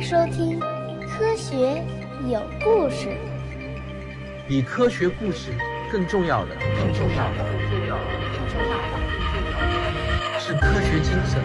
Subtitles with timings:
[0.00, 0.58] 迎收听
[1.06, 1.84] 《科学
[2.26, 3.08] 有故事》。
[4.48, 5.52] 比科学故事
[5.92, 11.42] 更重要的，更重要的，更重要的，更重要的，是科学精神。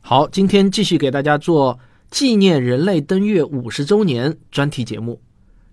[0.00, 1.80] 好，今天继续给大家做
[2.12, 5.20] 纪念人类登月五十周年专题节目。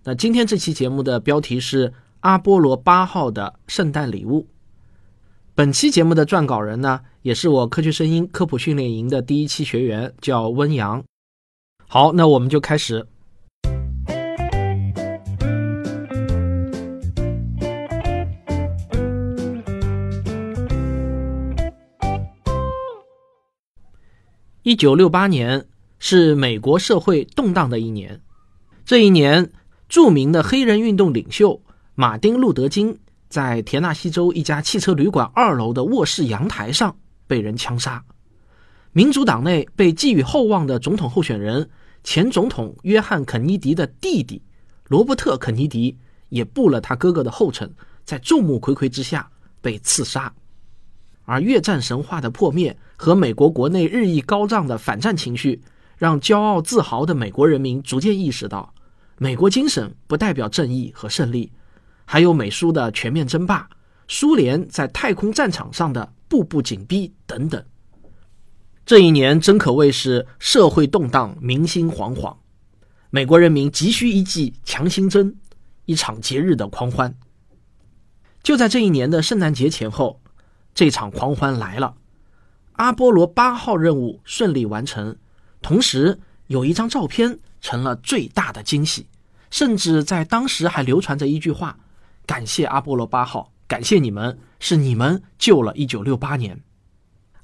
[0.05, 4.48] 那今天这期节目的标题是阿波罗八号的圣诞礼物。
[5.54, 11.04] 本期节目的撰稿人呢，也是我科学声音科普训练营的第一期学员，叫温阳。
[11.89, 13.05] 好，那我们就开始。
[24.64, 25.65] 一九六八年
[26.00, 28.21] 是美国社会动荡的一年，
[28.86, 29.51] 这一年，
[29.89, 31.61] 著名的黑人运动领袖
[31.93, 32.97] 马丁·路德·金
[33.31, 36.94] 在田纳西州一家汽车旅馆二楼的卧室阳台上
[37.26, 38.04] 被人枪杀。
[38.92, 41.70] 民主党内被寄予厚望的总统候选人
[42.04, 44.42] 前总统约翰·肯尼迪的弟弟
[44.90, 47.73] 罗伯特·肯尼迪也步了他哥哥的后尘，
[48.04, 50.34] 在众目睽睽之下被刺杀。
[51.23, 55.62] 而越战神话的破灭和美国国内日益高涨的反战情绪，
[55.95, 58.73] 让骄傲自豪的美国人民逐渐意识到，
[59.18, 61.50] 美国精神不代表正义和胜利，
[62.12, 63.70] 还有美苏的全面争霸、
[64.06, 67.64] 苏联在太空战场上的步步紧逼等等。
[68.86, 72.36] 这一年真可谓是社会动荡、民心惶惶，
[73.12, 75.38] 美国人民急需一剂强心针，
[75.86, 77.16] 一场节日的狂欢。
[78.44, 80.20] 就在这一年的圣诞节前后。
[80.73, 81.95] 这场狂欢来了，
[82.73, 85.17] 阿波罗八号任务顺利完成，
[85.62, 89.08] 同时有一张照片成了最大的惊喜，
[89.50, 91.78] 甚至在当时还流传着一句话
[92.32, 96.62] ：“感谢阿波罗八号，感谢你们，是你们救了1968年。”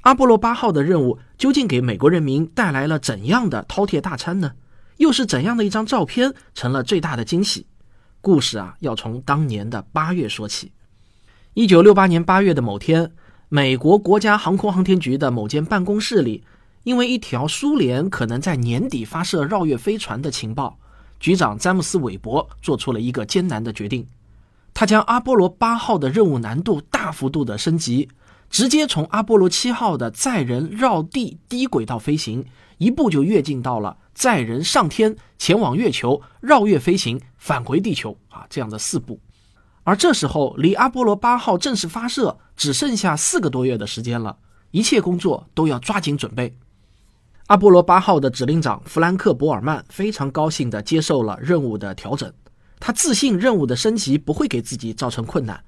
[0.04, 4.54] 阿波罗八号的任务究竟给美国人民带来了怎样的饕餮大餐呢？
[4.96, 7.68] 又是怎样的一张照片成了最大的惊喜？
[8.22, 10.72] 故事啊，要从当年的八月说起。
[11.54, 13.12] 一九六八年八月的某天，
[13.50, 16.46] 美国国家航空航天局的某间办公室里，
[16.86, 20.80] 因为一条苏联可能在年底发射绕月飞船的情报，
[21.20, 24.08] 局长詹姆斯·韦伯做出了一个艰难的决定。
[24.80, 28.10] 他将阿波罗八号的任务难度大幅度的升级，
[28.48, 32.46] 直接从阿波罗七号的载人绕地低轨道飞行，
[32.78, 39.20] 一步就跃进到了载人上天、前往月球、绕月飞行、返回地球啊这样的四步。
[39.82, 44.38] 而这时候，离阿波罗八号正式发射只剩下四个多月的时间了，
[44.70, 46.56] 一切工作都要抓紧准备。
[47.48, 52.32] 阿波罗八号的指令长弗兰克·博尔曼非常高兴地接受了任务的调整，
[52.80, 55.64] 他自信任务的升级不会给自己造成困难，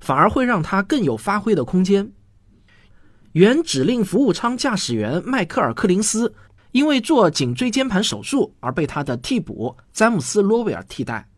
[0.00, 2.12] 反而会让他更有发挥的空间。
[3.32, 6.34] 原指令服务舱驾驶员迈克尔·柯林斯
[6.72, 11.28] 因为做颈椎间盘手术而被他的替补詹姆斯·罗威尔替代。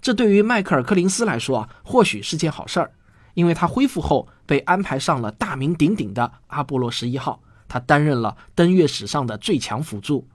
[0.00, 2.90] 这对于迈克尔·柯林斯来说啊，或许是件好事儿，
[3.34, 10.26] 因为他恢复后被安排上了大名鼎鼎的阿波罗十一号，他担任了登月史上的最强辅助，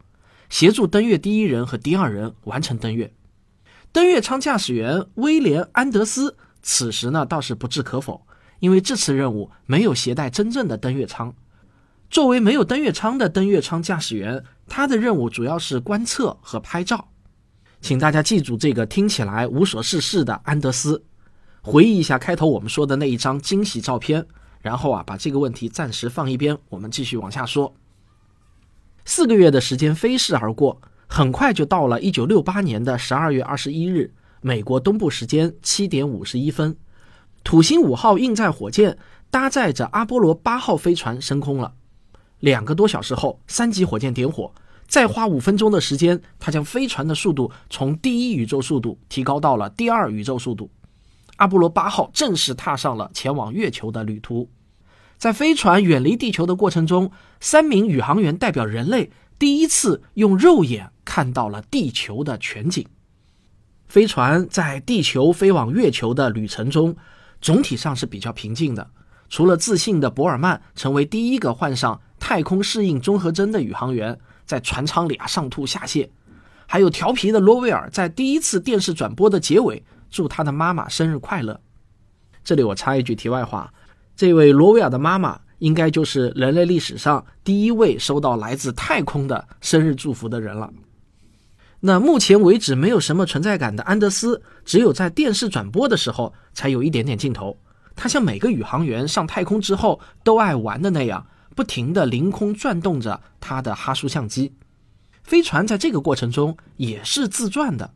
[0.50, 3.12] 协助登月第一人和第二人完成登月。
[3.96, 8.28] 登月舱驾驶员威廉·安德斯此时呢倒是不置可否，
[8.60, 11.34] 因为这次任务没有携带真正的登月舱。
[12.10, 17.08] 作为没有登月舱的登月舱驾驶员，他的任务主要是观测和拍照。
[17.80, 21.02] 请大家记住这个听起来无所事事的安德斯，
[21.62, 24.28] 回忆一下开头我们说的那一张惊喜照片，
[24.60, 27.74] 然后啊把这个问题暂时放一边，我们继续往下说。
[29.06, 36.76] 四个月的时间飞逝而过，很快就到了一九六八年的十二月二十一日，美国东部时间七点五十一分，
[37.44, 38.98] 土星五号运载火箭
[39.30, 41.74] 搭载着阿波罗八号飞船升空了。
[42.40, 44.52] 两个多小时后，三级火箭点火。
[44.88, 50.70] 再花五分钟的时间，它将飞船的速度从第一宇宙速度提高到了第二宇宙速度。
[51.38, 54.48] 阿波罗八号正式踏上了前往月球的旅途。
[55.18, 62.86] 在飞船远离地球的过程中，三名宇航员代表人类第一次用肉眼看到了地球的全景。
[63.88, 66.96] 飞船在地球飞往月球的旅程中，
[67.42, 68.90] 总体上是比较平静的。
[69.30, 74.20] 除了自信的博尔曼成为第一个患上太空适应综合征的宇航员。
[74.46, 76.08] 在船舱里啊上吐下泻，
[76.68, 81.60] 还有调皮的罗威尔在第一次电视转播的结尾祝他的妈妈生日快乐。
[82.44, 83.74] 这里我插一句题外话，
[84.16, 90.72] 这位罗威尔的妈妈应该就是人类历史上第一位收到来自太空的生日祝福的人了。
[91.80, 97.58] 那目前为止没有什么存在感的安德斯，只有在电视转播的时候才有一点点镜头。
[97.96, 101.26] 他像每个宇航员上太空之后都爱玩的那样。
[101.56, 104.54] 不停地凌空转动着他的哈苏相机。
[105.24, 107.90] 飞船在这个过程中也是自转的。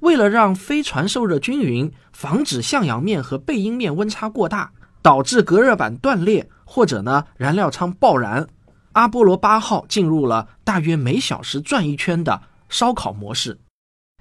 [0.00, 4.70] 为了让飞船受热均匀，防止向阳面和背阴面温差过大，
[5.00, 8.46] 导致隔热板断裂或者呢燃料舱爆燃，
[8.92, 13.58] 阿波罗八号进入了大约每小时转一圈的烧烤模式。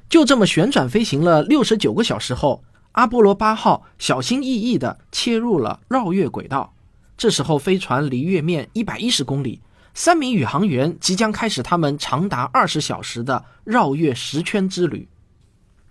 [0.08, 2.64] 就这么旋转飞行了六十九个小时后，
[2.94, 6.74] 阿波罗八号小心翼翼地切入了绕月轨道。
[7.18, 9.60] 这时候，飞船离月面一百一十公里，
[9.94, 15.10] 三名宇航员即将开始他们长达二十小时的绕月十圈之旅。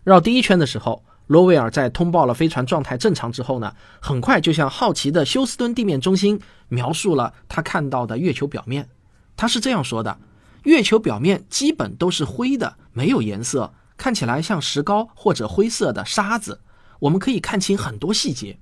[0.02, 8.88] 绕第一圈的时候，罗威尔在通报了飞船状态正常之后呢，很快就向好奇的休斯敦地面中心描述了他看到的月球表面。
[9.36, 10.18] 他是这样说的
[10.62, 16.60] ：“月球表面基本都是灰的，没有颜色，看起来像石膏或者灰色的沙子。
[17.00, 18.58] 我们可以看清很多细节。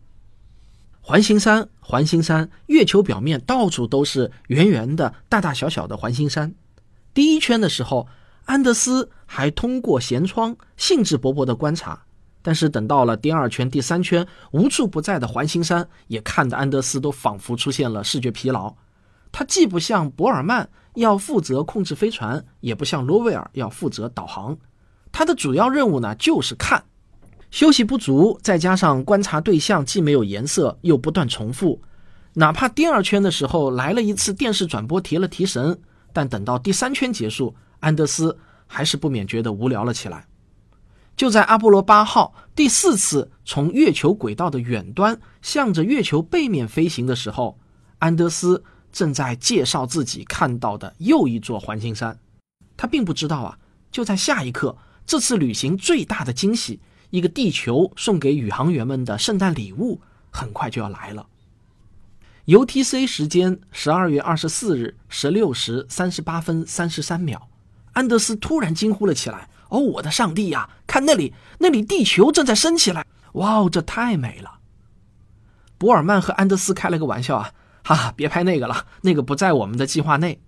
[1.00, 6.55] 环形山，环形山，月球表面到处都是圆圆的、大大小小的环形山。
[7.12, 8.08] 第一圈的时候。”
[8.46, 12.03] 安德斯还通过舷窗兴致勃勃地观察，
[12.46, 18.75] 但是等到了第二圈、第三圈，无处不在的环形山也看得安德斯都仿佛出现了视觉疲劳。
[19.32, 24.55] 他既不像博尔曼要负责控制飞船，也不像罗威尔要负责导航。
[25.11, 26.85] 他的主要任务呢，就是看。
[27.50, 31.81] 休息不足，再加上观察对象既没有颜色，又不断重复，
[32.35, 35.81] 哪怕第二圈的时候来了一次电视转播提了提神，
[36.12, 37.56] 但等到第三圈结束。
[37.81, 38.37] 安德斯
[38.67, 40.26] 还是不免觉得无聊了起来。
[41.16, 47.58] 就在阿波罗八号第四次从月球轨道的远端向着月球背面飞行的时候，
[47.99, 52.19] 安德斯正在介绍自己看到的又一座环形山。
[52.76, 53.58] 他并不知道啊，
[53.93, 54.76] 就在下一刻，
[55.06, 56.81] 这次旅行最大的惊喜——
[57.11, 60.00] 一个地球送给宇航员们的圣诞礼物，
[60.31, 61.26] 很快就要来了。
[62.46, 67.49] UTC 时间：十二月二十四日十六时三十八分三十三秒。
[67.93, 70.70] 安德斯突然惊呼了起来：“哦，我的上帝呀！
[70.87, 73.05] 看那里，那里地球正在升起来！
[73.32, 74.61] 哇哦，这太美了！”
[75.78, 77.52] 博尔曼和安德斯开了个玩笑啊，
[77.82, 80.40] 哈哈，别拍那个了，那个不在我们的计划内。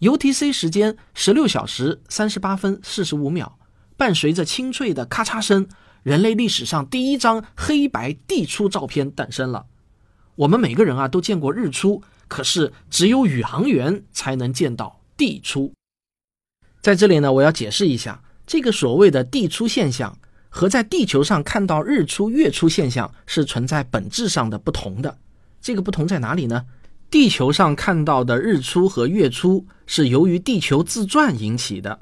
[0.00, 3.58] UTC 时间十六小时三十八分四十五秒，
[3.96, 5.68] 伴随着清脆的咔嚓声，
[6.02, 9.66] 人类历史上第一张黑白地出照片诞生了。
[10.34, 15.72] 我们每个人啊都见过日出，可是只有宇航员才能见到地出。
[16.82, 20.18] 在这里呢，我要解释一下，这个所谓的地出现象
[20.48, 25.16] 和在地球上看到日出月出现象是存在本质上的不同的。
[25.60, 26.66] 这个不同在哪里呢？
[27.08, 32.00] 地球上看到的日出和月出是由于地球自转引起的，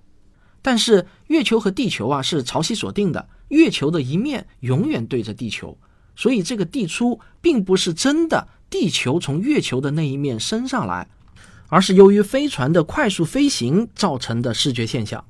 [0.63, 5.77] 但是月球和地球啊是潮汐锁定的，月球的一面永远对着地球，
[6.17, 11.07] 所以这个地出并不是真的地球从月球的那一面升上来。
[11.71, 15.25] 而是由于飞船的快速飞行造成的视觉现象。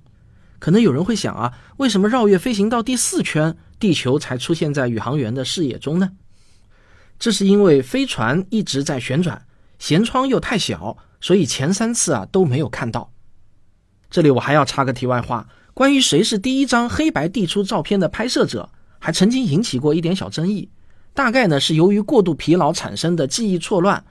[0.59, 6.11] 可能有人会想啊，为什么绕月飞行到第四圈，地球才出现在宇航员的视野中呢？
[7.19, 9.47] 这是因为飞船一直在旋转，
[9.79, 13.13] 舷窗又太小，所以前三次啊都没有看到。
[14.11, 20.69] 这里我还要插个题外话，关于谁是第一张黑白地出照片的拍摄者，还曾经引起过一点小争议。
[21.15, 24.05] 大概呢是由于过度疲劳产生的记忆错乱。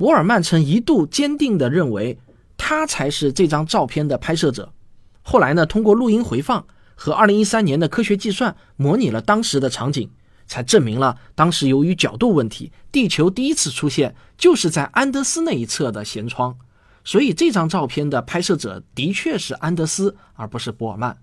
[0.00, 2.18] 博尔曼曾一度坚定地认为，
[2.56, 4.72] 他才是这张照片的拍摄者。
[5.20, 6.64] 后来呢，通过录音回放
[6.94, 10.08] 和2013年的科学计算，模拟了当时的场景，
[10.46, 16.56] 才证明了当时由于角度问题，地球第一次出现就是在安德斯那一侧的舷窗。
[17.04, 21.18] 所以这张照片的拍摄者的确是安德斯，而不是博尔曼。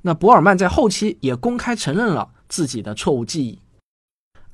[0.00, 3.58] 那博尔曼在后期也公开承认了自己的错误记忆。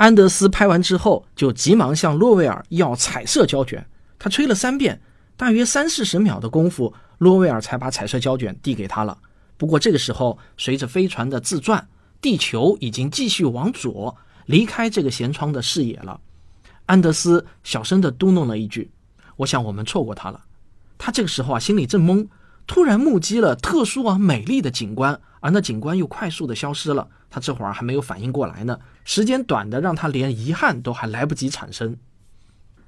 [0.04, 3.86] 安德斯拍完之后，就急忙向洛威尔要彩色胶卷。
[4.18, 5.00] 他吹了三遍，
[5.34, 9.16] 大约三四十秒的功夫，洛威尔才把彩色胶卷递给他了。
[9.56, 11.88] 不过这个时候，随着飞船的自转，
[12.20, 16.20] 地球已经继续往左离开这个舷窗的视野了。
[16.84, 18.90] 安德斯小声地嘟哝了一句
[19.36, 20.44] ：“我想我们错过他了。”
[20.98, 22.28] 他这个时候啊，心里正懵，
[22.66, 25.20] 突然目击了特殊而美丽的景观。
[25.40, 28.78] 而那景观又快速的消失了，他这会儿还没有反应过来呢。
[29.04, 31.98] 时间短的让他连遗憾都还来不及产生。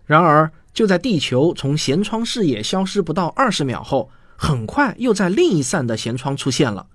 [0.06, 6.86] 然而，就在地球从舷窗视野消失不到二十秒后，很快又在另一扇的舷窗出现了。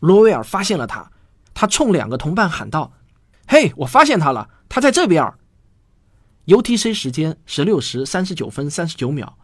[0.00, 1.10] 罗威尔发现了他，
[1.52, 2.94] 他冲两个同伴喊道
[3.46, 5.30] ：“嘿，我发现他了，他在这边。
[6.46, 9.36] ”UTC 时间十六时三十九分三十九秒。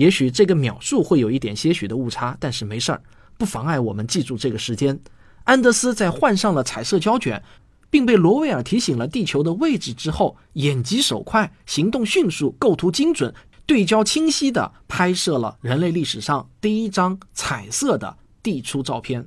[0.00, 3.02] 也许这个秒数会有一点些许的误差，但是没事儿。
[3.36, 4.98] 不妨碍我们记住这个时间。
[5.44, 7.42] 安德斯在换上了彩色胶卷，
[7.90, 13.34] 并被罗威尔提醒了地球的位置之后，眼疾手快，行动迅速，构图精准，
[13.66, 19.26] 对焦清晰地拍摄了人类历史上第一张彩色的地出照片。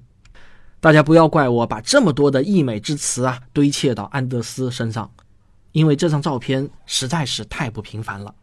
[0.79, 5.11] 大家不要怪我把这么多的溢美之词啊堆砌到安德斯身上，
[5.71, 8.33] 因为这张照片实在是太不平凡了。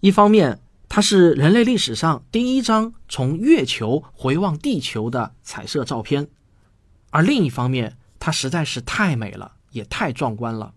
[0.00, 0.58] 一方面，
[0.88, 6.28] 它是人类历史上第一张从月球回望地球的彩色照片，
[7.10, 10.74] 而另一方面，它实在是太美了，也太壮观了。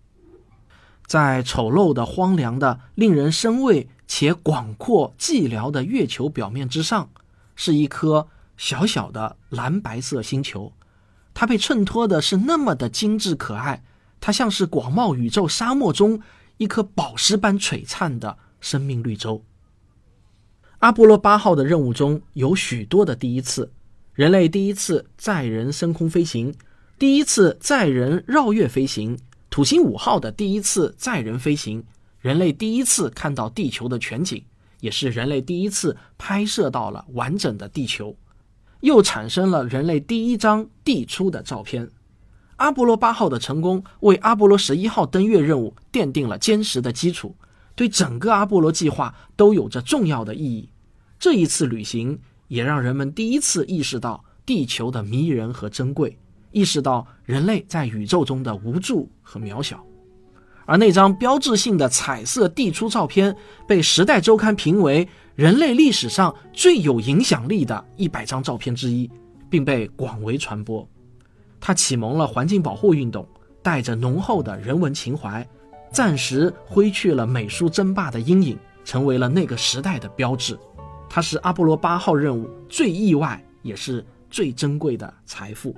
[1.06, 7.08] 在丑陋的、荒凉的、令人生畏且广阔寂寥的月球表面之上，
[7.54, 10.72] 是一颗小小的蓝白色星球。
[11.32, 13.84] 它被衬托的是那么的精致可爱，
[14.20, 16.20] 它像是广袤宇宙沙漠中
[16.56, 19.44] 一颗宝石般璀璨的生命绿洲。
[20.78, 23.72] 阿波罗八号的任务中有许多的第一次：
[24.14, 26.54] 人类第一次载人升空飞行，
[26.96, 29.18] 第一次载人绕月飞行。
[29.50, 31.82] 土星五号的第一次载人飞行，
[32.20, 34.44] 人类第一次看到地球的全景，
[34.78, 38.16] 也是人类第一次拍摄到了完整的地球，
[38.78, 41.90] 又产生了人类第一张地出的照片。
[42.58, 47.34] 阿波罗八号的成功为阿波罗十一号登月任务奠定了坚实的基础，
[47.78, 50.68] 对整个阿波罗计划都有着重要的意义。
[51.16, 52.18] 这一次旅行
[52.48, 56.18] 也让人们第一次意识到地球的迷人和珍贵。
[56.50, 59.84] 意识到人类在宇宙中的无助和渺小，
[60.66, 63.36] 而那张标志性的彩色地出照片
[63.68, 65.06] 被《时代周刊》评为
[65.36, 69.08] 人类历史上最有影响力的一百张照片之一，
[69.48, 70.88] 并被广为传播。
[71.60, 73.28] 它启蒙了环境保护运动，
[73.62, 75.46] 带着浓厚的人文情怀，
[75.92, 80.58] 暂时挥去了美苏争霸的阴影，成为了那个时代的标志。
[81.08, 85.74] 它是阿波罗八号任务最意外也是最珍贵的财富。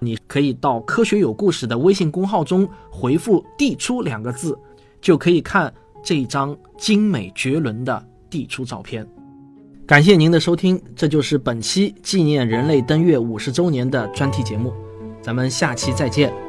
[0.00, 4.58] 你可以到“科学有故事”的微信公号中回复“地出”两个字，
[5.00, 9.06] 就可以看这一张精美绝伦的地出照片。
[9.86, 14.72] 感谢您的收听，这就是本期纪念人类登月五十周年的专题节目，
[15.22, 16.47] 咱们下期再见。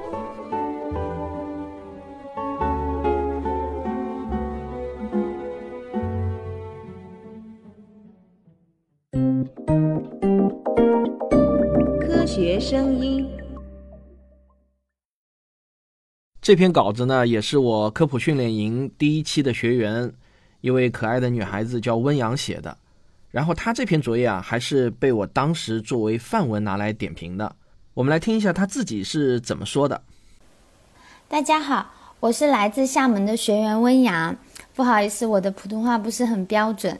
[12.39, 13.29] 学声音。
[16.39, 20.09] 这篇稿子呢，也是我科普训练营第一期的学员，
[20.61, 22.77] 一位可爱的女孩子叫温阳写的。
[23.29, 27.53] 然后她这篇作业啊，还是被我当时作为范文拿来点评的。
[27.93, 30.01] 我们来听一下她自己是怎么说的。
[31.27, 31.91] 大家好，
[32.21, 34.33] 我是来自厦门的学员温阳。
[34.73, 36.97] 不好意思，我的普通话不是很标准。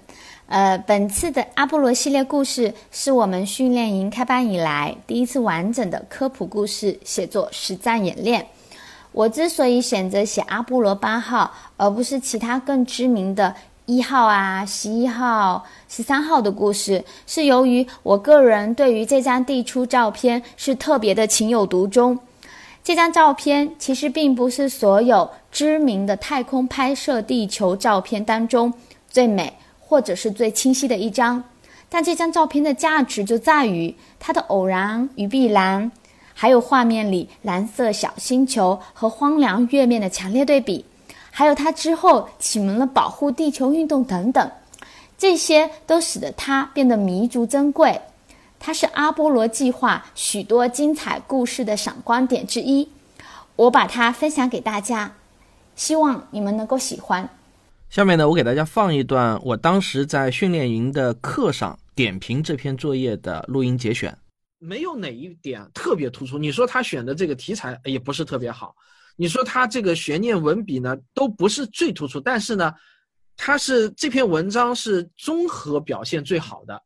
[0.49, 8.43] 呃，本次的阿波罗系列故事是我们训练营开班以来第一次完整的科普故事写作实战演练。
[9.11, 13.53] 我之所以选择写阿波罗八号，而不是其他更知名的
[13.85, 22.17] 一号啊、十一号、十三号的故事，是由于我个人对于这张地出照片是特别的情有独钟。
[22.83, 28.73] 这张照片其实并不是所有知名的太空拍摄地球照片当中
[29.07, 29.53] 最美
[29.89, 31.43] 或者是最清晰的一张，
[31.89, 35.91] 但这张照片的价值就在于它的偶然与必然。
[36.35, 40.85] 还有画面里蓝色小星球和荒凉月面的强烈对比，
[41.31, 44.51] 还有它之后启蒙了保护地球运动等等，
[45.17, 47.99] 这些都使得它变得弥足珍贵。
[48.59, 52.87] 它是阿波罗计划许多精彩故事的闪光点之一，
[53.55, 55.13] 我把它分享给大家，
[55.75, 57.27] 希望你们能够喜欢。
[57.89, 64.15] 下面呢，我给大家放一段我当时在训练营的课上点评这篇作业的录音节选。
[64.59, 66.37] 没有哪一点特别突出。
[66.37, 68.75] 你说他选的这个题材也不是特别好，
[69.15, 72.19] 你说他这个悬念文笔呢都不是最突出。
[72.19, 72.71] 但是呢，
[73.35, 76.79] 他是这篇文章是综合表现最好的，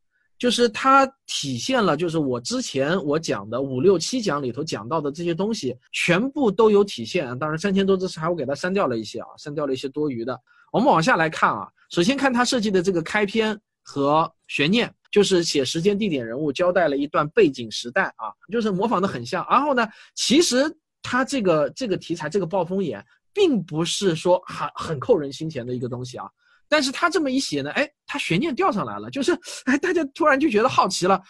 [0.43, 7.39] 就是它体现了就是我之前我讲的五六七讲里头讲到的这些东西全部都有体现。
[7.39, 10.37] 当然三千多字还我给它删掉了一些啊，删掉了一些多余的。
[10.73, 14.93] 我们往下来看啊，首先看他设计的这个开篇和悬念。
[15.13, 19.45] 就是写时间、地点、人物，交代了一段背景时代啊，就是模仿的很像。
[19.47, 20.65] 然后呢，其实
[21.03, 26.27] 他这个这个题材，这个暴风眼，并不是说很很扣人心弦的一个东西啊。
[26.73, 29.31] 但是他这么一写呢，哎，他悬念吊上来了，就是
[29.65, 31.21] 哎，大家突然就觉得好奇了。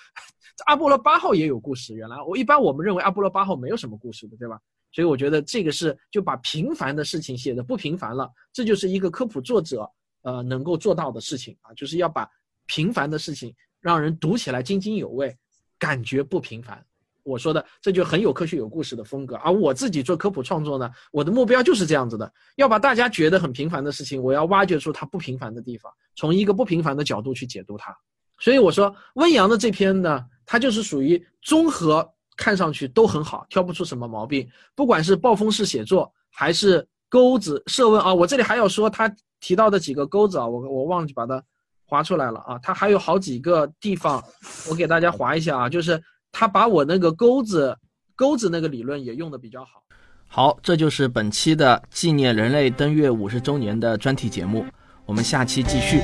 [0.68, 4.58] 阿波罗八号也有故事，原来我一般我们认为阿波罗八号没有什么故事的，对吧？
[4.94, 9.86] 所以我觉得这个是就把平凡的事情写的不平凡了，这就是一个科普作者
[10.22, 12.26] 呃能够做到的事情啊，就是要把
[12.68, 13.54] 平凡的事情。
[13.82, 15.38] 让人读起来津津有味，
[15.78, 16.82] 感觉不平凡。
[17.24, 19.36] 我说的，这就很有科学有故事的风格。
[19.38, 27.96] 而我自己做科普创作呢，我的目标就是这样子的，要把大家觉得很平凡的事情，我要挖掘出它不平凡的地方，从一个不平凡的角度去解读它。
[28.40, 34.48] 所以我说温阳的这篇呢，它就是属于综合，看上去都很好，挑不出什么毛病。
[34.76, 41.44] 不管是暴风式写作，还是钩子设问啊，我这里还要说他提到的几个钩子啊，我我忘记把它。
[41.86, 44.24] 划出来了啊，它还有好几个地方，
[44.68, 46.02] 我给大家划一下啊，就是
[46.34, 47.78] 他把我那个钩子
[48.16, 49.84] 钩子那个理论也用的比较好。
[50.28, 54.66] 好，这就是本期的纪念人类登月五十周年的专题节目，
[55.06, 56.02] 我们下期继续。